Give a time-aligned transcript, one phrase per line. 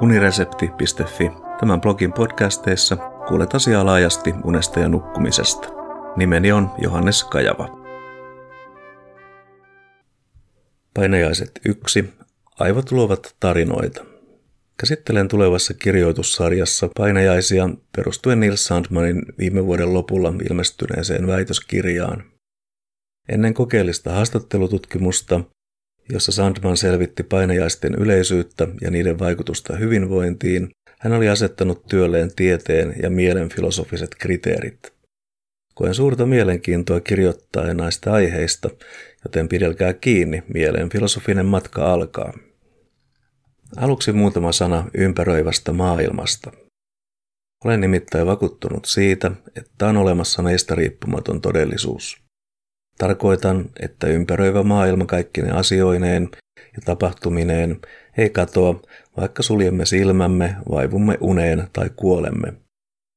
[0.00, 1.30] uniresepti.fi.
[1.60, 2.96] Tämän blogin podcasteissa
[3.28, 5.68] kuulet asiaa laajasti unesta ja nukkumisesta.
[6.16, 7.80] Nimeni on Johannes Kajava.
[10.94, 12.04] Painajaiset 1.
[12.58, 14.04] Aivot luovat tarinoita.
[14.76, 22.24] Käsittelen tulevassa kirjoitussarjassa painajaisia perustuen Nils Sandmanin viime vuoden lopulla ilmestyneeseen väitöskirjaan.
[23.28, 25.40] Ennen kokeellista haastattelututkimusta
[26.12, 30.70] jossa Sandman selvitti painajaisten yleisyyttä ja niiden vaikutusta hyvinvointiin,
[31.00, 34.92] hän oli asettanut työlleen tieteen ja mielen filosofiset kriteerit.
[35.74, 38.70] Koen suurta mielenkiintoa kirjoittaa näistä aiheista,
[39.24, 42.32] joten pidelkää kiinni, mielen filosofinen matka alkaa.
[43.76, 46.52] Aluksi muutama sana ympäröivästä maailmasta.
[47.64, 52.29] Olen nimittäin vakuuttunut siitä, että on olemassa meistä riippumaton todellisuus.
[53.00, 57.80] Tarkoitan, että ympäröivä maailma kaikkine asioineen ja tapahtumineen
[58.18, 58.82] ei katoa,
[59.16, 62.52] vaikka suljemme silmämme, vaivumme uneen tai kuolemme.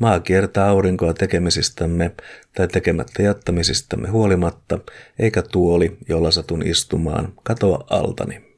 [0.00, 2.10] Maa kiertää aurinkoa tekemisistämme
[2.56, 4.78] tai tekemättä jättämisistämme huolimatta,
[5.18, 8.54] eikä tuoli, jolla satun istumaan, katoa altani.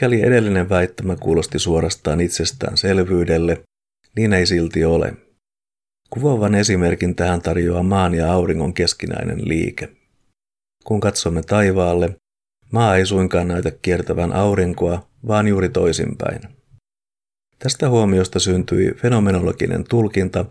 [0.00, 3.60] Käli edellinen väittämä kuulosti suorastaan itsestäänselvyydelle,
[4.16, 5.12] niin ei silti ole.
[6.10, 10.03] Kuvaavan esimerkin tähän tarjoaa maan ja auringon keskinäinen liike.
[10.84, 12.16] Kun katsomme taivaalle,
[12.72, 16.40] maa ei suinkaan näytä kiertävän aurinkoa, vaan juuri toisinpäin.
[17.58, 20.44] Tästä huomiosta syntyi fenomenologinen tulkinta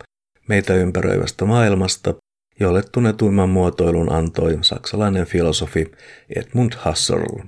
[0.47, 2.13] meitä ympäröivästä maailmasta,
[2.59, 5.91] jolle tunnetuimman muotoilun antoi saksalainen filosofi
[6.35, 7.39] Edmund Husserl.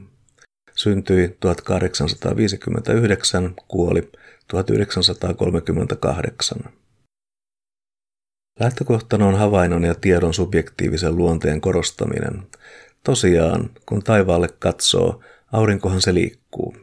[0.75, 4.11] Syntyi 1859, kuoli
[4.47, 6.59] 1938.
[8.59, 12.47] Lähtökohtana on havainnon ja tiedon subjektiivisen luonteen korostaminen.
[13.03, 16.75] Tosiaan, kun taivaalle katsoo, aurinkohan se liikkuu.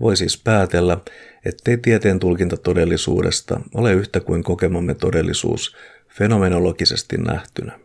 [0.00, 0.98] Voi siis päätellä,
[1.44, 5.76] ettei tieteen tulkinta todellisuudesta ole yhtä kuin kokemamme todellisuus
[6.08, 7.78] fenomenologisesti nähtynä.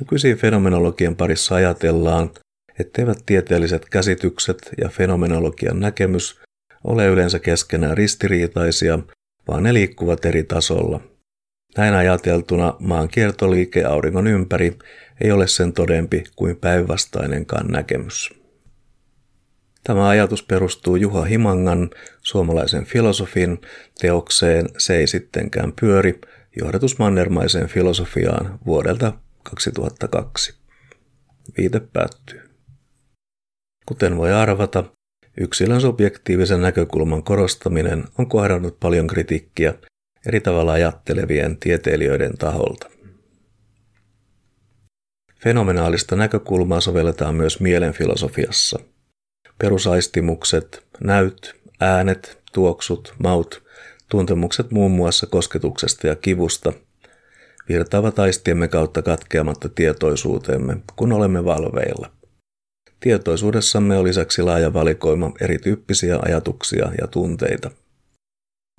[0.00, 2.30] Nykyisin fenomenologian parissa ajatellaan,
[2.78, 6.40] etteivät tieteelliset käsitykset ja fenomenologian näkemys
[6.84, 8.98] ole yleensä keskenään ristiriitaisia
[9.48, 11.00] vaan ne liikkuvat eri tasolla.
[11.76, 14.78] Näin ajateltuna maan kiertoliike auringon ympäri
[15.20, 18.44] ei ole sen todempi kuin päinvastainenkaan näkemys.
[19.84, 21.90] Tämä ajatus perustuu Juha Himangan,
[22.22, 23.60] suomalaisen filosofin,
[24.00, 26.20] teokseen Se ei sittenkään pyöri,
[26.60, 29.12] johdatus mannermaiseen filosofiaan vuodelta
[29.42, 30.54] 2002.
[31.58, 32.40] Viite päättyy.
[33.86, 34.84] Kuten voi arvata,
[35.36, 39.74] Yksilön subjektiivisen näkökulman korostaminen on kohdannut paljon kritiikkiä
[40.26, 42.90] eri tavalla ajattelevien tieteilijöiden taholta.
[45.42, 48.78] Fenomenaalista näkökulmaa sovelletaan myös mielenfilosofiassa.
[49.58, 53.62] Perusaistimukset, näyt, äänet, tuoksut, maut,
[54.08, 56.72] tuntemukset muun muassa kosketuksesta ja kivusta
[57.68, 62.10] virtaavat aistiemme kautta katkeamatta tietoisuuteemme, kun olemme valveilla.
[63.00, 67.70] Tietoisuudessamme on lisäksi laaja valikoima erityyppisiä ajatuksia ja tunteita.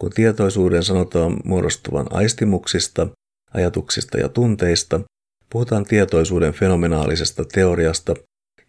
[0.02, 3.08] Kun tietoisuuden sanotaan muodostuvan aistimuksista,
[3.54, 5.02] ajatuksista ja tunteista,
[5.50, 8.14] puhutaan tietoisuuden fenomenaalisesta teoriasta,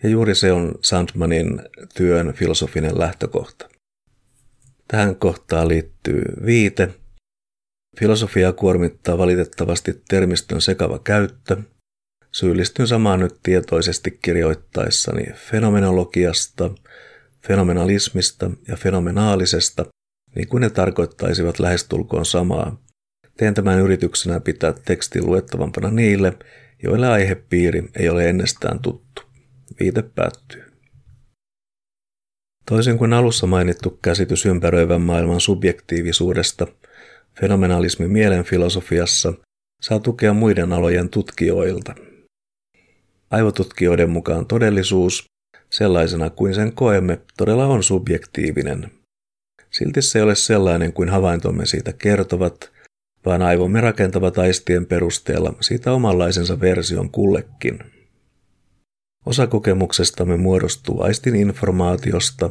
[0.03, 1.63] ja juuri se on Sandmanin
[1.95, 3.69] työn filosofinen lähtökohta.
[4.89, 6.95] Tähän kohtaan liittyy viite.
[7.99, 11.57] Filosofia kuormittaa valitettavasti termistön sekava käyttö,
[12.37, 16.71] Syyllistyn samaan nyt tietoisesti kirjoittaessani fenomenologiasta,
[17.47, 19.85] fenomenalismista ja fenomenaalisesta,
[20.35, 22.83] niin kuin ne tarkoittaisivat lähestulkoon samaa.
[23.37, 26.33] Teen tämän yrityksenä pitää tekstin luettavampana niille,
[26.83, 29.23] joille aihepiiri ei ole ennestään tuttu.
[29.81, 30.65] Viite päättyy.
[32.67, 36.67] Toisin kuin alussa mainittu käsitys ympäröivän maailman subjektiivisuudesta,
[37.41, 39.33] fenomenalismi mielenfilosofiassa
[39.83, 41.95] saa tukea muiden alojen tutkijoilta–
[43.31, 45.25] Aivotutkijoiden mukaan todellisuus,
[45.71, 48.91] sellaisena kuin sen koemme, todella on subjektiivinen.
[49.71, 52.73] Silti se ei ole sellainen kuin havaintomme siitä kertovat,
[53.27, 57.79] vaan aivomme rakentavat aistien perusteella siitä omanlaisensa version kullekin.
[59.27, 62.51] Osa kokemuksestamme muodostuu aistin informaatiosta,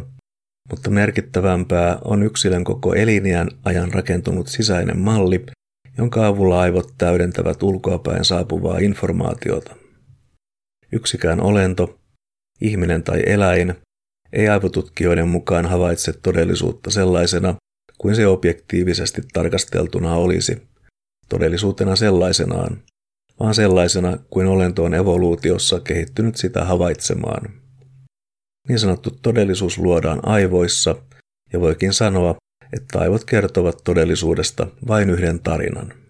[0.69, 5.45] mutta merkittävämpää on yksilön koko eliniän ajan rakentunut sisäinen malli,
[5.97, 9.84] jonka avulla aivot täydentävät ulkoapäin saapuvaa informaatiota.
[10.91, 11.99] Yksikään olento,
[12.61, 13.75] ihminen tai eläin,
[14.33, 17.55] ei aivotutkijoiden mukaan havaitse todellisuutta sellaisena
[17.97, 20.61] kuin se objektiivisesti tarkasteltuna olisi,
[21.29, 22.83] todellisuutena sellaisenaan,
[23.39, 27.53] vaan sellaisena kuin olento on evoluutiossa kehittynyt sitä havaitsemaan.
[28.67, 30.95] Niin sanottu todellisuus luodaan aivoissa
[31.53, 32.35] ja voikin sanoa,
[32.73, 36.04] että aivot kertovat todellisuudesta vain yhden tarinan.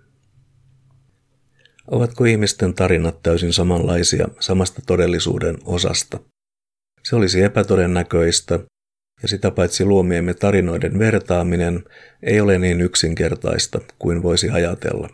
[1.87, 6.19] Ovatko ihmisten tarinat täysin samanlaisia samasta todellisuuden osasta?
[7.03, 8.59] Se olisi epätodennäköistä,
[9.21, 11.83] ja sitä paitsi luomiemme tarinoiden vertaaminen
[12.23, 15.09] ei ole niin yksinkertaista kuin voisi ajatella.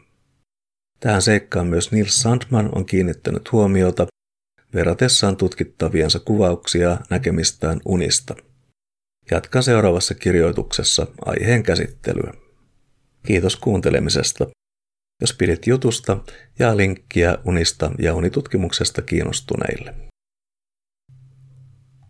[0.99, 4.07] Tähän seikkaan myös Nils Sandman on kiinnittänyt huomiota
[4.73, 8.35] verratessaan tutkittaviensa kuvauksia näkemistään unista.
[9.31, 12.33] Jatkan seuraavassa kirjoituksessa aiheen käsittelyä.
[13.25, 14.47] Kiitos kuuntelemisesta.
[15.21, 16.17] Jos pidit jutusta,
[16.59, 20.10] jaa linkkiä unista ja unitutkimuksesta kiinnostuneille.